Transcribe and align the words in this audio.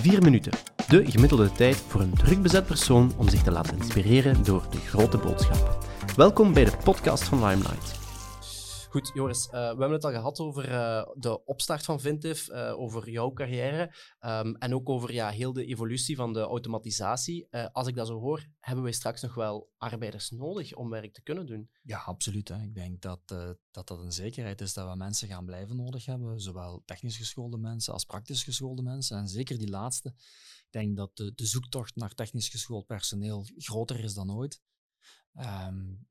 Vier 0.00 0.22
minuten. 0.22 0.52
De 0.88 1.10
gemiddelde 1.10 1.52
tijd 1.52 1.76
voor 1.76 2.00
een 2.00 2.14
druk 2.14 2.42
bezet 2.42 2.66
persoon 2.66 3.12
om 3.16 3.28
zich 3.28 3.42
te 3.42 3.50
laten 3.50 3.76
inspireren 3.76 4.44
door 4.44 4.62
de 4.70 4.78
grote 4.78 5.18
boodschap. 5.18 5.86
Welkom 6.16 6.52
bij 6.52 6.64
de 6.64 6.72
podcast 6.84 7.24
van 7.24 7.44
Limelight. 7.44 7.99
Goed, 8.90 9.10
Joris, 9.14 9.46
uh, 9.46 9.52
we 9.52 9.58
hebben 9.58 9.92
het 9.92 10.04
al 10.04 10.10
gehad 10.10 10.40
over 10.40 10.68
uh, 10.68 11.06
de 11.14 11.44
opstart 11.44 11.84
van 11.84 12.00
Vintif, 12.00 12.48
uh, 12.48 12.78
over 12.78 13.10
jouw 13.10 13.32
carrière 13.32 13.94
um, 14.20 14.56
en 14.56 14.74
ook 14.74 14.88
over 14.88 15.12
ja, 15.12 15.30
heel 15.30 15.52
de 15.52 15.64
evolutie 15.64 16.16
van 16.16 16.32
de 16.32 16.40
automatisatie. 16.40 17.48
als 17.72 17.86
ik 17.86 17.94
dat 17.94 18.06
zo 18.06 18.18
hoor, 18.18 18.46
hebben 18.60 18.84
wij 18.84 18.92
straks 18.92 19.22
nog 19.22 19.34
wel 19.34 19.70
arbeiders 19.78 20.30
nodig 20.30 20.74
om 20.74 20.90
werk 20.90 21.14
te 21.14 21.22
kunnen 21.22 21.46
doen? 21.46 21.70
Ja, 21.82 21.98
absoluut. 21.98 22.50
Ik 22.50 22.74
denk 22.74 23.00
dat, 23.00 23.20
dat 23.70 23.88
dat 23.88 23.90
een 23.90 24.12
zekerheid 24.12 24.60
is 24.60 24.74
dat 24.74 24.90
we 24.90 24.96
mensen 24.96 25.28
gaan 25.28 25.44
blijven 25.44 25.76
nodig 25.76 26.06
hebben, 26.06 26.40
zowel 26.40 26.82
technisch 26.84 27.16
geschoolde 27.16 27.58
mensen 27.58 27.92
als 27.92 28.04
praktisch 28.04 28.44
geschoolde 28.44 28.82
mensen. 28.82 29.18
En 29.18 29.28
zeker 29.28 29.58
die 29.58 29.70
laatste. 29.70 30.08
Ik 30.08 30.68
denk 30.70 30.96
dat 30.96 31.16
de, 31.16 31.32
de 31.34 31.46
zoektocht 31.46 31.96
naar 31.96 32.14
technisch 32.14 32.48
geschoold 32.48 32.86
personeel 32.86 33.46
groter 33.56 34.04
is 34.04 34.14
dan 34.14 34.32
ooit. 34.32 34.60
Um, 35.36 36.06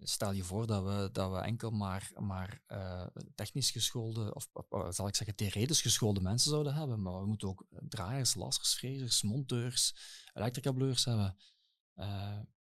stel 0.00 0.32
je 0.32 0.44
voor 0.44 0.66
dat 0.66 0.84
we, 0.84 1.08
dat 1.12 1.30
we 1.30 1.38
enkel 1.38 1.70
maar, 1.70 2.10
maar 2.16 2.62
uh, 2.68 3.06
technisch 3.34 3.70
geschoolde, 3.70 4.34
of 4.34 4.48
zal 4.88 5.08
ik 5.08 5.14
zeggen 5.14 5.36
theoretisch 5.36 5.80
geschoolde 5.80 6.20
mensen 6.20 6.50
zouden 6.50 6.74
hebben, 6.74 7.02
maar 7.02 7.20
we 7.20 7.26
moeten 7.26 7.48
ook 7.48 7.66
draaiers, 7.88 8.34
lassers, 8.34 8.74
frezers, 8.74 9.22
monteurs, 9.22 9.94
elektricableurs 10.34 11.04
hebben. 11.04 11.38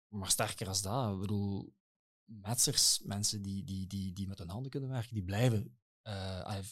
Maar 0.09 0.31
sterker 0.31 0.69
als 0.69 0.83
dat, 0.83 1.15
ik 1.15 1.21
bedoel, 1.21 1.75
metsers, 2.25 3.01
mensen 3.05 3.43
die, 3.43 3.65
die, 3.65 3.87
die, 3.87 4.13
die 4.13 4.29
met 4.29 4.39
hun 4.39 4.51
handen 4.51 4.71
kunnen 4.71 4.91
werken, 4.91 5.15
die 5.15 5.25
blijven, 5.25 5.79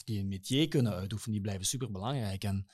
die 0.05 0.19
een 0.19 0.29
métier 0.29 0.69
kunnen 0.69 0.93
uitoefenen, 0.93 1.35
die 1.35 1.45
blijven 1.45 1.67
superbelangrijk. 1.67 2.45
En 2.45 2.67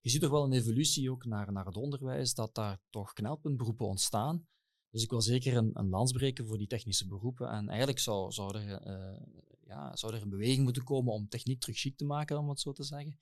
je 0.00 0.10
ziet 0.10 0.20
toch 0.20 0.30
wel 0.30 0.44
een 0.44 0.52
evolutie 0.52 1.10
ook 1.10 1.24
naar, 1.24 1.52
naar 1.52 1.66
het 1.66 1.76
onderwijs, 1.76 2.34
dat 2.34 2.54
daar 2.54 2.80
toch 2.90 3.12
knelpuntberoepen 3.12 3.86
ontstaan 3.86 4.46
dus 4.90 5.02
ik 5.02 5.10
wil 5.10 5.22
zeker 5.22 5.56
een, 5.56 5.70
een 5.72 5.88
lans 5.88 6.12
breken 6.12 6.46
voor 6.46 6.58
die 6.58 6.66
technische 6.66 7.06
beroepen. 7.06 7.48
En 7.50 7.68
eigenlijk 7.68 7.98
zou, 7.98 8.32
zou, 8.32 8.58
er, 8.58 8.86
uh, 8.86 9.20
ja, 9.66 9.96
zou 9.96 10.14
er 10.14 10.22
een 10.22 10.28
beweging 10.28 10.64
moeten 10.64 10.84
komen 10.84 11.12
om 11.12 11.28
techniek 11.28 11.60
terug 11.60 11.78
chic 11.78 11.96
te 11.96 12.04
maken, 12.04 12.38
om 12.38 12.48
het 12.48 12.60
zo 12.60 12.72
te 12.72 12.84
zeggen. 12.84 13.18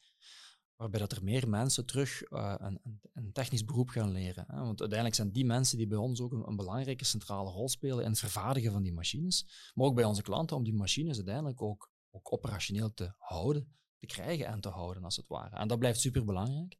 Waarbij 0.76 1.00
dat 1.00 1.12
er 1.12 1.24
meer 1.24 1.48
mensen 1.48 1.86
terug 1.86 2.30
uh, 2.30 2.54
een, 2.58 2.80
een, 3.12 3.32
technisch 3.32 3.64
beroep 3.64 3.88
gaan 3.88 4.10
leren. 4.10 4.44
Hè? 4.48 4.56
Want 4.56 4.80
uiteindelijk 4.80 5.14
zijn 5.14 5.32
die 5.32 5.44
mensen 5.44 5.78
die 5.78 5.86
bij 5.86 5.98
ons 5.98 6.20
ook 6.20 6.32
een, 6.32 6.48
een, 6.48 6.56
belangrijke 6.56 7.04
centrale 7.04 7.50
rol 7.50 7.68
spelen 7.68 8.04
in 8.04 8.10
het 8.10 8.18
vervaardigen 8.18 8.72
van 8.72 8.82
die 8.82 8.92
machines. 8.92 9.70
Maar 9.74 9.86
ook 9.86 9.94
bij 9.94 10.04
onze 10.04 10.22
klanten 10.22 10.56
om 10.56 10.64
die 10.64 10.74
machines 10.74 11.16
uiteindelijk 11.16 11.62
ook, 11.62 11.90
ook 12.10 12.32
operationeel 12.32 12.94
te 12.94 13.14
houden, 13.18 13.76
te 13.98 14.06
krijgen 14.06 14.46
en 14.46 14.60
te 14.60 14.68
houden, 14.68 15.04
als 15.04 15.16
het 15.16 15.28
ware. 15.28 15.56
En 15.56 15.68
dat 15.68 15.78
blijft 15.78 16.00
super 16.00 16.24
belangrijk. 16.24 16.72
Ik 16.72 16.78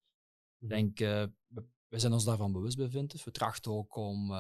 mhm. 0.59 0.69
denk, 0.69 1.01
uh, 1.01 1.25
we, 1.47 1.64
we, 1.89 1.98
zijn 1.98 2.12
ons 2.12 2.25
daarvan 2.25 2.53
bewust 2.53 2.77
bij 2.77 2.89
We 3.25 3.31
trachten 3.31 3.73
ook 3.73 3.97
om 3.97 4.33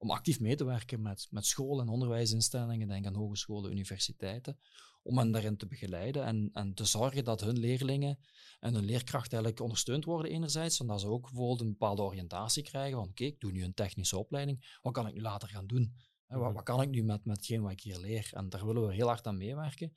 om 0.00 0.10
actief 0.10 0.40
mee 0.40 0.56
te 0.56 0.64
werken 0.64 1.02
met, 1.02 1.26
met 1.30 1.46
scholen 1.46 1.86
en 1.86 1.92
onderwijsinstellingen, 1.92 2.88
denk 2.88 3.06
aan 3.06 3.14
hogescholen, 3.14 3.70
universiteiten, 3.70 4.58
om 5.02 5.18
hen 5.18 5.30
daarin 5.30 5.56
te 5.56 5.66
begeleiden 5.66 6.24
en, 6.24 6.50
en 6.52 6.74
te 6.74 6.84
zorgen 6.84 7.24
dat 7.24 7.40
hun 7.40 7.58
leerlingen 7.58 8.18
en 8.60 8.74
hun 8.74 8.84
leerkrachten 8.84 9.32
eigenlijk 9.32 9.60
ondersteund 9.60 10.04
worden 10.04 10.30
enerzijds, 10.30 10.76
zodat 10.76 11.00
ze 11.00 11.06
ook 11.06 11.22
bijvoorbeeld 11.22 11.60
een 11.60 11.70
bepaalde 11.70 12.02
oriëntatie 12.02 12.62
krijgen 12.62 12.98
van 12.98 13.08
oké, 13.08 13.24
ik 13.24 13.40
doe 13.40 13.52
nu 13.52 13.64
een 13.64 13.74
technische 13.74 14.18
opleiding, 14.18 14.78
wat 14.82 14.92
kan 14.92 15.06
ik 15.06 15.14
nu 15.14 15.20
later 15.20 15.48
gaan 15.48 15.66
doen? 15.66 15.94
Wat, 16.26 16.40
mhm. 16.40 16.52
wat, 16.52 16.62
kan 16.62 16.82
ik 16.82 16.90
nu 16.90 17.02
met, 17.02 17.24
met 17.24 17.36
hetgeen 17.36 17.62
wat 17.62 17.72
ik 17.72 17.80
hier 17.80 17.98
leer? 17.98 18.30
En 18.32 18.48
daar 18.48 18.66
willen 18.66 18.86
we 18.86 18.94
heel 18.94 19.06
hard 19.06 19.26
aan 19.26 19.36
meewerken 19.36 19.96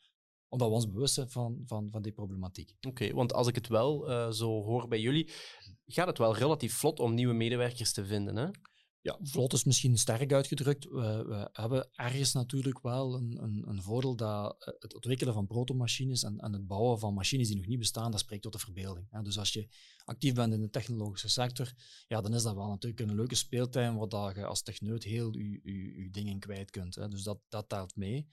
omdat 0.53 0.67
we 0.67 0.73
ons 0.73 0.91
bewust 0.91 1.13
zijn 1.13 1.29
van, 1.29 1.61
van, 1.65 1.87
van 1.91 2.01
die 2.01 2.11
problematiek. 2.11 2.75
Oké, 2.87 3.13
want 3.13 3.33
als 3.33 3.47
ik 3.47 3.55
het 3.55 3.67
wel 3.67 4.09
uh, 4.09 4.31
zo 4.31 4.63
hoor 4.63 4.87
bij 4.87 4.99
jullie, 4.99 5.31
gaat 5.85 6.07
het 6.07 6.17
wel 6.17 6.35
relatief 6.35 6.73
vlot 6.73 6.99
om 6.99 7.13
nieuwe 7.13 7.33
medewerkers 7.33 7.93
te 7.93 8.05
vinden, 8.05 8.35
hè? 8.35 8.47
Ja, 9.03 9.19
vlot 9.21 9.53
is 9.53 9.63
misschien 9.63 9.97
sterk 9.97 10.33
uitgedrukt. 10.33 10.83
We, 10.83 11.23
we 11.27 11.49
hebben 11.51 11.89
ergens 11.91 12.33
natuurlijk 12.33 12.81
wel 12.81 13.15
een, 13.15 13.43
een, 13.43 13.64
een, 13.67 13.81
voordeel 13.81 14.15
dat 14.15 14.55
eh, 14.59 14.73
het 14.80 14.93
ontwikkelen 14.93 15.33
van 15.33 15.47
protomachines 15.47 16.23
en, 16.23 16.39
en 16.39 16.53
het 16.53 16.67
bouwen 16.67 16.99
van 16.99 17.13
machines 17.13 17.47
die 17.47 17.58
nog 17.58 17.65
niet 17.65 17.80
bestaan, 17.80 18.11
dat 18.11 18.19
spreekt 18.19 18.42
tot 18.42 18.53
de 18.53 18.59
verbeelding. 18.59 19.23
Dus 19.23 19.37
als 19.37 19.53
je 19.53 19.67
actief 20.05 20.33
bent 20.33 20.53
in 20.53 20.61
de 20.61 20.69
technologische 20.69 21.30
sector, 21.30 21.73
ja, 22.08 22.21
dan 22.21 22.33
is 22.33 22.43
dat 22.43 22.55
wel 22.55 22.67
natuurlijk 22.67 23.09
een 23.09 23.15
leuke 23.15 23.36
speeltuin 23.36 23.95
waar 23.97 24.37
je 24.37 24.45
als 24.45 24.61
techneut 24.61 25.03
heel 25.03 25.37
je, 25.37 26.08
dingen 26.11 26.39
kwijt 26.39 26.71
kunt. 26.71 26.95
Hè. 26.95 27.08
Dus 27.08 27.23
dat, 27.23 27.39
dat 27.49 27.69
telt 27.69 27.95
mee. 27.95 28.27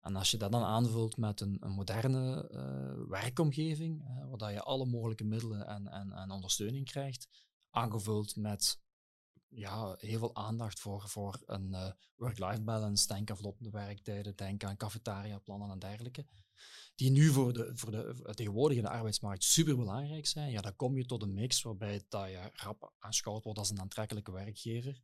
En 0.00 0.16
als 0.16 0.30
je 0.30 0.36
dat 0.36 0.52
dan 0.52 0.62
aanvult 0.62 1.16
met 1.16 1.40
een, 1.40 1.56
een 1.60 1.72
moderne 1.72 2.50
uh, 2.52 3.08
werkomgeving, 3.08 4.02
uh, 4.02 4.38
waar 4.38 4.52
je 4.52 4.62
alle 4.62 4.86
mogelijke 4.86 5.24
middelen 5.24 5.66
en, 5.66 5.86
en, 5.86 6.12
en 6.12 6.30
ondersteuning 6.30 6.84
krijgt, 6.84 7.28
aangevuld 7.70 8.36
met 8.36 8.84
ja, 9.56 9.94
heel 9.98 10.18
veel 10.18 10.34
aandacht 10.34 10.80
voor, 10.80 11.08
voor 11.08 11.42
een 11.46 11.68
uh, 11.70 11.90
work-life 12.16 12.62
balance. 12.62 13.06
Denk 13.06 13.30
aan 13.30 13.36
vlottende 13.36 13.70
werktijden, 13.70 14.36
denk 14.36 14.64
aan 14.64 14.76
cafetaria-plannen 14.76 15.70
en 15.70 15.78
dergelijke. 15.78 16.26
Die 16.94 17.10
nu 17.10 17.30
voor 17.30 17.52
de, 17.52 17.70
voor 17.74 17.90
de 17.90 18.32
tegenwoordige 18.34 18.88
arbeidsmarkt 18.88 19.44
super 19.44 19.76
belangrijk 19.76 20.26
zijn. 20.26 20.50
Ja, 20.50 20.60
dan 20.60 20.76
kom 20.76 20.96
je 20.96 21.06
tot 21.06 21.22
een 21.22 21.34
mix 21.34 21.62
waarbij 21.62 22.04
dat 22.08 22.28
je 22.28 22.50
rap 22.52 22.92
aanschouwd 22.98 23.44
wordt 23.44 23.58
als 23.58 23.70
een 23.70 23.80
aantrekkelijke 23.80 24.32
werkgever. 24.32 25.02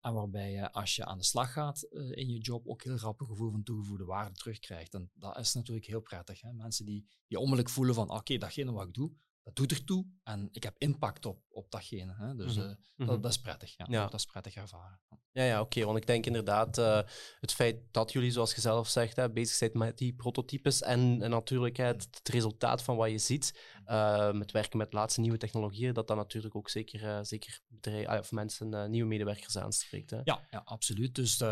En 0.00 0.12
waarbij 0.14 0.52
je 0.52 0.72
als 0.72 0.96
je 0.96 1.04
aan 1.04 1.18
de 1.18 1.24
slag 1.24 1.52
gaat 1.52 1.86
uh, 1.90 2.16
in 2.16 2.28
je 2.28 2.38
job 2.38 2.66
ook 2.66 2.82
heel 2.82 2.96
rap 2.96 3.20
een 3.20 3.26
gevoel 3.26 3.50
van 3.50 3.62
toegevoegde 3.62 4.04
waarde 4.04 4.34
terugkrijgt. 4.34 4.94
En 4.94 5.10
dat 5.14 5.38
is 5.38 5.54
natuurlijk 5.54 5.86
heel 5.86 6.00
prettig. 6.00 6.40
Hè? 6.40 6.52
Mensen 6.52 6.84
die, 6.84 7.06
die 7.26 7.38
onmiddellijk 7.38 7.74
voelen 7.74 7.94
van 7.94 8.10
oké, 8.10 8.36
datgene 8.36 8.72
wat 8.72 8.86
ik 8.86 8.94
doe, 8.94 9.12
dat 9.46 9.56
doet 9.56 9.72
ertoe 9.72 10.06
en 10.22 10.48
ik 10.52 10.62
heb 10.62 10.74
impact 10.78 11.26
op, 11.26 11.42
op 11.48 11.70
datgene. 11.70 12.14
Hè? 12.14 12.34
Dus 12.34 12.56
mm 12.56 12.62
-hmm. 12.62 13.06
dat, 13.06 13.22
dat, 13.22 13.32
is 13.32 13.40
prettig. 13.40 13.76
Ja. 13.76 13.86
ja. 13.88 14.02
Dat 14.02 14.14
is 14.20 14.26
prettig 14.26 14.54
ervaren. 14.54 15.00
Ja, 15.32 15.44
ja 15.44 15.60
oké. 15.60 15.84
Want 15.84 15.98
ik 15.98 16.06
denk 16.06 16.26
inderdaad, 16.26 16.78
uh, 16.78 17.00
het 17.40 17.52
feit 17.52 17.76
dat 17.90 18.12
jullie, 18.12 18.30
zoals 18.30 18.54
je 18.54 18.60
zelf 18.60 18.88
zegt, 18.88 19.16
hè, 19.16 19.30
bezig 19.30 19.56
zijn 19.56 19.70
met 19.72 19.98
die 19.98 20.14
prototypes 20.14 20.82
en, 20.82 21.22
en 21.22 21.30
natuurlijk 21.30 21.76
het, 21.76 22.08
het, 22.10 22.28
resultaat 22.28 22.82
van 22.82 22.96
wat 22.96 23.10
je 23.10 23.18
ziet, 23.18 23.60
uh, 23.86 24.32
met 24.32 24.52
werken 24.52 24.78
met 24.78 24.92
laatste 24.92 25.20
nieuwe 25.20 25.38
technologieën, 25.38 25.94
dat 25.94 26.08
dat 26.08 26.16
natuurlijk 26.16 26.56
ook 26.56 26.68
zeker, 26.68 27.26
zeker 27.26 27.60
bedrijf, 27.66 28.20
of 28.20 28.32
mensen 28.32 28.90
nieuwe 28.90 29.08
medewerkers 29.08 29.58
aanspreekt. 29.58 30.10
Hè? 30.10 30.20
Ja, 30.24 30.46
ja, 30.50 30.62
absoluut. 30.64 31.14
Dus 31.14 31.42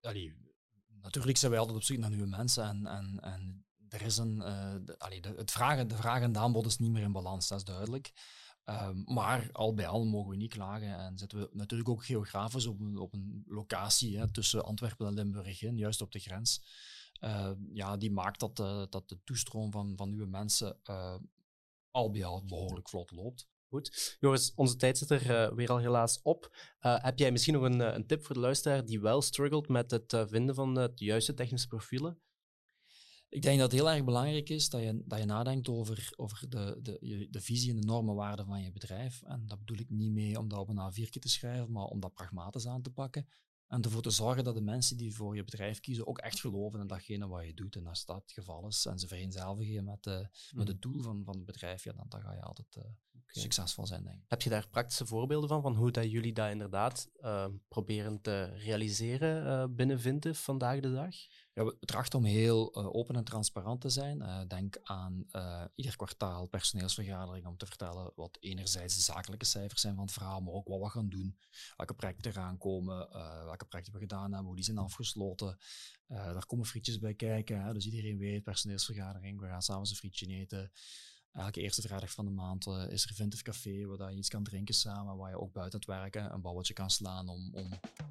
allee, 0.00 0.34
natuurlijk 1.00 1.36
zijn 1.36 1.50
wij 1.50 1.60
altijd 1.60 1.78
op 1.78 1.84
zoek 1.84 1.98
naar 1.98 2.10
nieuwe 2.10 2.26
mensen 2.26 2.64
en, 2.64 2.86
en, 2.86 3.18
en 3.20 3.67
er 3.88 4.02
is 4.02 4.16
een, 4.16 4.36
uh, 4.36 4.74
de, 4.84 5.20
de, 5.20 5.34
het 5.36 5.50
vragen, 5.50 5.88
de 5.88 5.96
vraag 5.96 6.22
en 6.22 6.32
de 6.32 6.38
aanbod 6.38 6.66
is 6.66 6.78
niet 6.78 6.90
meer 6.90 7.02
in 7.02 7.12
balans, 7.12 7.48
dat 7.48 7.58
is 7.58 7.64
duidelijk. 7.64 8.12
Um, 8.64 9.04
maar 9.06 9.48
al 9.52 9.74
bij 9.74 9.86
al 9.86 10.04
mogen 10.04 10.30
we 10.30 10.36
niet 10.36 10.52
klagen 10.52 10.98
en 10.98 11.18
zitten 11.18 11.38
we 11.38 11.48
natuurlijk 11.52 11.88
ook 11.88 12.04
geografisch 12.04 12.66
op 12.66 12.80
een, 12.80 12.98
op 12.98 13.12
een 13.12 13.44
locatie 13.46 14.18
hè, 14.18 14.30
tussen 14.30 14.64
Antwerpen 14.64 15.06
en 15.06 15.14
Limburg 15.14 15.62
in, 15.62 15.76
juist 15.76 16.00
op 16.00 16.12
de 16.12 16.18
grens. 16.18 16.62
Uh, 17.20 17.50
ja, 17.72 17.96
die 17.96 18.10
maakt 18.10 18.40
dat, 18.40 18.58
uh, 18.58 18.82
dat 18.90 19.08
de 19.08 19.18
toestroom 19.24 19.72
van, 19.72 19.96
van 19.96 20.08
nieuwe 20.08 20.26
mensen 20.26 20.80
al 21.90 22.10
bij 22.10 22.24
al 22.24 22.44
behoorlijk 22.44 22.88
vlot 22.88 23.10
loopt. 23.10 23.48
Goed. 23.68 24.16
Joris, 24.20 24.52
onze 24.54 24.76
tijd 24.76 24.98
zit 24.98 25.10
er 25.10 25.54
weer 25.54 25.70
al 25.70 25.78
helaas 25.78 26.20
op. 26.22 26.56
heb 26.78 27.18
jij 27.18 27.32
misschien 27.32 27.54
nog 27.54 27.62
een, 27.62 27.80
een, 27.80 28.06
tip 28.06 28.24
voor 28.24 28.34
de 28.34 28.40
luisteraar 28.40 28.84
die 28.84 29.00
wel 29.00 29.22
struggelt 29.22 29.68
met 29.68 29.90
het 29.90 30.24
vinden 30.28 30.54
van 30.54 30.74
de 30.74 30.92
juiste 30.94 31.34
technische 31.34 31.68
profielen? 31.68 32.18
Ik 33.28 33.42
denk 33.42 33.58
dat 33.58 33.72
het 33.72 33.80
heel 33.80 33.90
erg 33.90 34.04
belangrijk 34.04 34.48
is 34.48 34.68
dat 34.68 34.80
je, 34.80 35.02
dat 35.04 35.18
je 35.18 35.24
nadenkt 35.24 35.68
over, 35.68 36.12
over 36.16 36.48
de, 36.48 36.78
de, 36.82 37.26
de 37.30 37.40
visie 37.40 37.70
en 37.70 37.80
de 37.80 37.86
normenwaarden 37.86 38.46
van 38.46 38.62
je 38.62 38.72
bedrijf. 38.72 39.22
En 39.22 39.46
dat 39.46 39.58
bedoel 39.58 39.78
ik 39.78 39.90
niet 39.90 40.12
mee 40.12 40.38
om 40.38 40.48
dat 40.48 40.58
op 40.58 40.68
een 40.68 40.92
A4 40.92 41.08
te 41.08 41.28
schrijven, 41.28 41.72
maar 41.72 41.84
om 41.84 42.00
dat 42.00 42.14
pragmatisch 42.14 42.66
aan 42.66 42.82
te 42.82 42.90
pakken. 42.90 43.28
En 43.68 43.82
ervoor 43.82 44.02
te 44.02 44.10
zorgen 44.10 44.44
dat 44.44 44.54
de 44.54 44.60
mensen 44.60 44.96
die 44.96 45.14
voor 45.14 45.36
je 45.36 45.44
bedrijf 45.44 45.80
kiezen 45.80 46.06
ook 46.06 46.18
echt 46.18 46.40
geloven 46.40 46.80
in 46.80 46.86
datgene 46.86 47.28
wat 47.28 47.44
je 47.44 47.54
doet. 47.54 47.76
En 47.76 47.86
als 47.86 48.04
dat 48.04 48.16
het 48.16 48.32
geval 48.32 48.66
is 48.66 48.86
en 48.86 48.98
ze 48.98 49.06
vereenzelvigen 49.08 49.84
met, 49.84 50.06
uh, 50.06 50.26
met 50.50 50.68
het 50.68 50.82
doel 50.82 51.02
van, 51.02 51.24
van 51.24 51.36
het 51.36 51.44
bedrijf, 51.44 51.84
ja, 51.84 51.92
dan, 51.92 52.06
dan 52.08 52.20
ga 52.20 52.32
je 52.32 52.42
altijd 52.42 52.76
uh, 52.76 52.84
succesvol 53.26 53.86
zijn, 53.86 54.04
denk 54.04 54.16
ik. 54.16 54.24
Heb 54.28 54.42
je 54.42 54.50
daar 54.50 54.68
praktische 54.68 55.06
voorbeelden 55.06 55.48
van, 55.48 55.62
van 55.62 55.74
hoe 55.74 55.90
dat 55.90 56.10
jullie 56.10 56.32
dat 56.32 56.50
inderdaad 56.50 57.10
uh, 57.20 57.46
proberen 57.68 58.20
te 58.20 58.44
realiseren 58.44 59.74
binnen 59.74 60.00
Vintif 60.00 60.38
vandaag 60.38 60.80
de 60.80 60.92
dag? 60.92 61.14
Ja, 61.58 61.64
we 61.64 61.76
trachten 61.80 62.18
om 62.18 62.24
heel 62.24 62.78
uh, 62.78 62.94
open 62.94 63.16
en 63.16 63.24
transparant 63.24 63.80
te 63.80 63.88
zijn. 63.88 64.20
Uh, 64.20 64.40
denk 64.48 64.80
aan 64.82 65.26
uh, 65.32 65.64
ieder 65.74 65.96
kwartaal 65.96 66.46
personeelsvergadering 66.46 67.46
om 67.46 67.56
te 67.56 67.66
vertellen 67.66 68.12
wat 68.14 68.36
enerzijds 68.40 68.94
de 68.94 69.00
zakelijke 69.00 69.44
cijfers 69.44 69.80
zijn 69.80 69.94
van 69.94 70.04
het 70.04 70.12
verhaal, 70.12 70.40
maar 70.40 70.52
ook 70.54 70.68
wat 70.68 70.80
we 70.80 70.88
gaan 70.88 71.08
doen, 71.08 71.38
welke 71.76 71.94
projecten 71.94 72.30
eraan 72.30 72.58
komen, 72.58 73.08
welke 73.44 73.64
projecten 73.64 73.94
we 73.94 73.98
gedaan 73.98 74.22
hebben, 74.22 74.44
hoe 74.44 74.54
die 74.54 74.64
zijn 74.64 74.78
afgesloten. 74.78 75.58
daar 76.06 76.46
komen 76.46 76.66
frietjes 76.66 76.98
bij 76.98 77.14
kijken, 77.14 77.62
hè, 77.62 77.72
dus 77.72 77.84
iedereen 77.84 78.18
weet, 78.18 78.42
personeelsvergadering, 78.42 79.40
we 79.40 79.46
gaan 79.46 79.62
samen 79.62 79.88
een 79.88 79.96
frietje 79.96 80.26
eten. 80.26 80.72
Elke 81.38 81.60
eerste 81.60 81.82
vrijdag 81.82 82.10
van 82.10 82.24
de 82.24 82.30
maand 82.30 82.66
uh, 82.66 82.90
is 82.90 83.04
er 83.04 83.14
Vintage 83.14 83.42
Café, 83.42 83.86
waar 83.86 84.10
je 84.10 84.16
iets 84.16 84.28
kan 84.28 84.42
drinken 84.42 84.74
samen, 84.74 85.16
waar 85.16 85.30
je 85.30 85.40
ook 85.40 85.52
buiten 85.52 85.78
het 85.78 85.88
werken 85.88 86.32
een 86.32 86.40
balletje 86.40 86.74
kan 86.74 86.90
slaan 86.90 87.28
om, 87.28 87.50
om, 87.54 87.68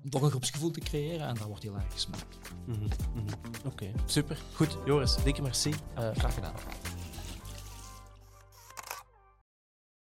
toch 0.09 0.21
een 0.21 0.29
groepsgevoel 0.29 0.71
te 0.71 0.79
creëren. 0.79 1.27
En 1.27 1.35
dat 1.35 1.47
wordt 1.47 1.63
heel 1.63 1.75
erg 1.75 1.93
gesmaakt. 1.93 2.37
Mm 2.65 2.73
-hmm. 2.73 2.89
Oké, 3.65 3.91
super. 4.05 4.37
Goed, 4.53 4.77
Joris, 4.85 5.15
dikke 5.23 5.41
merci. 5.41 5.69
Uh, 5.69 5.75
graag 6.15 6.33
gedaan. 6.33 6.55